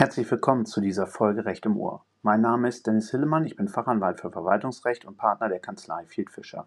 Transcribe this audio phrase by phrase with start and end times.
[0.00, 2.06] Herzlich willkommen zu dieser Folge Recht im Ohr.
[2.22, 6.30] Mein Name ist Dennis Hillemann, ich bin Fachanwalt für Verwaltungsrecht und Partner der Kanzlei Field
[6.30, 6.66] Fischer.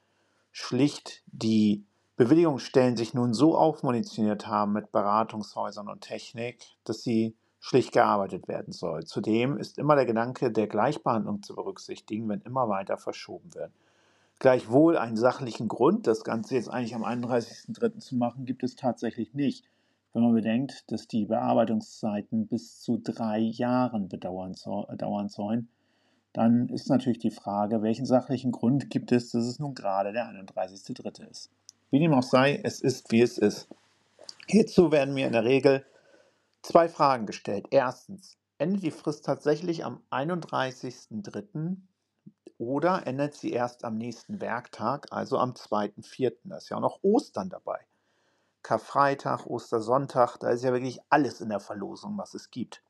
[0.51, 1.85] schlicht die
[2.21, 8.71] Bewilligungsstellen sich nun so aufmunitioniert haben mit Beratungshäusern und Technik, dass sie schlicht gearbeitet werden
[8.71, 9.05] soll.
[9.05, 13.71] Zudem ist immer der Gedanke der Gleichbehandlung zu berücksichtigen, wenn immer weiter verschoben wird.
[14.37, 17.97] Gleichwohl einen sachlichen Grund, das Ganze jetzt eigentlich am 31.03.
[17.97, 19.65] zu machen, gibt es tatsächlich nicht.
[20.13, 24.53] Wenn man bedenkt, dass die Bearbeitungszeiten bis zu drei Jahren bedauern
[24.95, 25.69] dauern sollen,
[26.33, 30.27] dann ist natürlich die Frage, welchen sachlichen Grund gibt es, dass es nun gerade der
[30.27, 31.27] 31.03.
[31.27, 31.49] ist.
[31.91, 33.67] Wie dem auch sei, es ist, wie es ist.
[34.47, 35.85] Hierzu werden mir in der Regel
[36.61, 37.67] zwei Fragen gestellt.
[37.69, 41.75] Erstens, endet die Frist tatsächlich am 31.03.
[42.57, 46.37] oder endet sie erst am nächsten Werktag, also am 2.04.?
[46.45, 47.79] Da ist ja auch noch Ostern dabei.
[48.63, 52.83] Karfreitag, Ostersonntag, da ist ja wirklich alles in der Verlosung, was es gibt.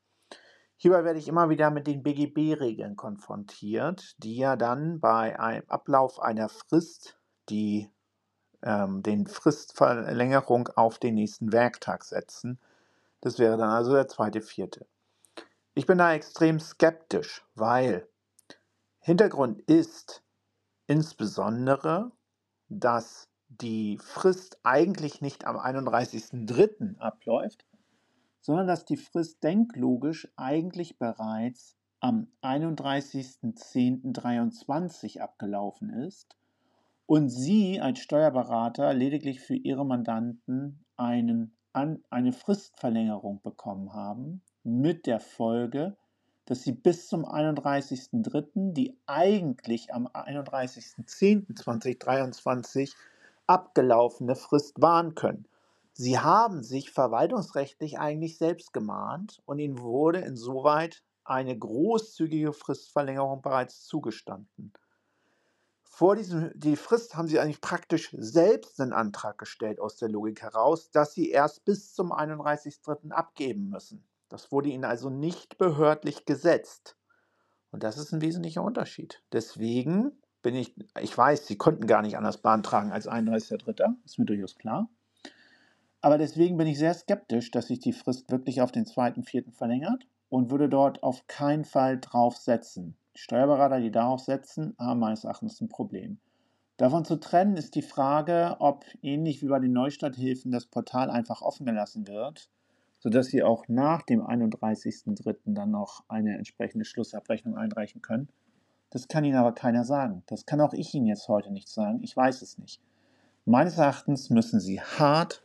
[0.78, 6.20] Hierbei werde ich immer wieder mit den BGB-Regeln konfrontiert, die ja dann bei einem Ablauf
[6.20, 7.18] einer Frist,
[7.50, 7.90] die
[8.64, 12.60] ähm, den Fristverlängerung auf den nächsten Werktag setzen.
[13.22, 14.86] Das wäre dann also der zweite, vierte.
[15.74, 18.08] Ich bin da extrem skeptisch, weil
[19.00, 20.24] Hintergrund ist
[20.88, 22.12] insbesondere,
[22.70, 27.00] dass die Frist eigentlich nicht am 31.03.
[27.00, 27.66] abläuft,
[28.42, 36.36] sondern dass die Frist denklogisch eigentlich bereits am 31.10.23 abgelaufen ist
[37.12, 45.08] und Sie als Steuerberater lediglich für Ihre Mandanten einen, an, eine Fristverlängerung bekommen haben, mit
[45.08, 45.98] der Folge,
[46.46, 52.94] dass Sie bis zum 31.03., die eigentlich am 31.10.2023
[53.46, 55.50] abgelaufene Frist wahren können.
[55.92, 63.84] Sie haben sich verwaltungsrechtlich eigentlich selbst gemahnt und Ihnen wurde insoweit eine großzügige Fristverlängerung bereits
[63.84, 64.72] zugestanden
[66.02, 70.42] vor diesem, die Frist haben sie eigentlich praktisch selbst einen Antrag gestellt aus der Logik
[70.42, 73.12] heraus, dass sie erst bis zum 31.03.
[73.12, 74.04] abgeben müssen.
[74.28, 76.98] Das wurde ihnen also nicht behördlich gesetzt.
[77.70, 79.22] Und das ist ein wesentlicher Unterschied.
[79.32, 84.26] Deswegen bin ich, ich weiß, sie konnten gar nicht anders beantragen als 31.03., ist mir
[84.26, 84.90] durchaus klar.
[86.02, 89.52] Aber deswegen bin ich sehr skeptisch, dass sich die Frist wirklich auf den 2.04.
[89.52, 92.98] verlängert und würde dort auf keinen Fall drauf setzen.
[93.16, 96.20] Die Steuerberater, die darauf setzen, haben meines Erachtens ein Problem.
[96.78, 101.42] Davon zu trennen ist die Frage, ob ähnlich wie bei den Neustarthilfen das Portal einfach
[101.42, 102.50] offen gelassen wird,
[103.00, 105.54] sodass Sie auch nach dem 31.03.
[105.54, 108.30] dann noch eine entsprechende Schlussabrechnung einreichen können.
[108.90, 110.24] Das kann Ihnen aber keiner sagen.
[110.28, 112.02] Das kann auch ich Ihnen jetzt heute nicht sagen.
[112.02, 112.82] Ich weiß es nicht.
[113.46, 115.44] Meines Erachtens müssen Sie hart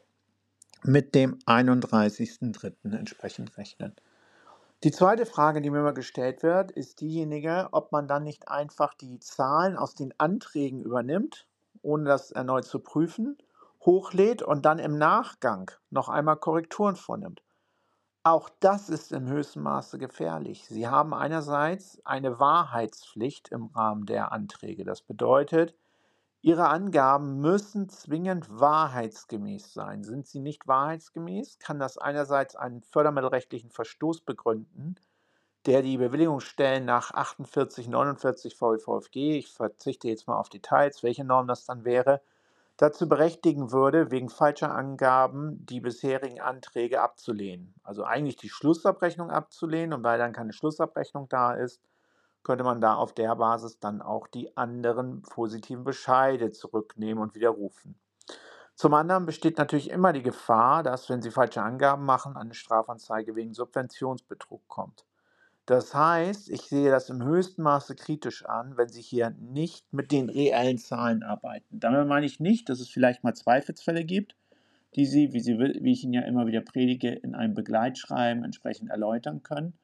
[0.84, 2.96] mit dem 31.03.
[2.96, 3.94] entsprechend rechnen.
[4.84, 8.92] Die zweite Frage, die mir immer gestellt wird, ist diejenige, ob man dann nicht einfach
[8.92, 11.46] die Zahlen aus den Anträgen übernimmt,
[11.80, 13.38] ohne das erneut zu prüfen,
[13.80, 17.42] hochlädt und dann im Nachgang noch einmal Korrekturen vornimmt.
[18.22, 20.66] Auch das ist im höchsten Maße gefährlich.
[20.66, 24.84] Sie haben einerseits eine Wahrheitspflicht im Rahmen der Anträge.
[24.84, 25.74] Das bedeutet,
[26.46, 30.04] Ihre Angaben müssen zwingend wahrheitsgemäß sein.
[30.04, 34.94] Sind sie nicht wahrheitsgemäß, kann das einerseits einen fördermittelrechtlichen Verstoß begründen,
[35.66, 41.48] der die Bewilligungsstellen nach 48, 49 VVFG, ich verzichte jetzt mal auf Details, welche Norm
[41.48, 42.22] das dann wäre,
[42.76, 47.74] dazu berechtigen würde, wegen falscher Angaben die bisherigen Anträge abzulehnen.
[47.82, 51.82] Also eigentlich die Schlussabrechnung abzulehnen und weil dann keine Schlussabrechnung da ist,
[52.46, 57.96] könnte man da auf der Basis dann auch die anderen positiven Bescheide zurücknehmen und widerrufen.
[58.76, 63.34] Zum anderen besteht natürlich immer die Gefahr, dass, wenn Sie falsche Angaben machen, eine Strafanzeige
[63.34, 65.04] wegen Subventionsbetrug kommt.
[65.64, 70.12] Das heißt, ich sehe das im höchsten Maße kritisch an, wenn Sie hier nicht mit
[70.12, 71.80] den reellen Zahlen arbeiten.
[71.80, 74.36] Damit meine ich nicht, dass es vielleicht mal Zweifelsfälle gibt,
[74.94, 78.90] die Sie, wie, Sie, wie ich Ihnen ja immer wieder predige, in einem Begleitschreiben entsprechend
[78.90, 79.76] erläutern können